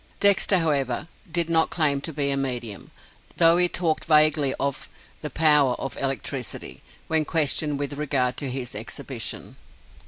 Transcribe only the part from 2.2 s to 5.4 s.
a medium, though he talked vaguely of "the